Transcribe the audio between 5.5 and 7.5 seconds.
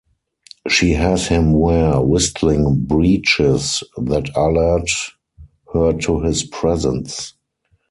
her to his presence.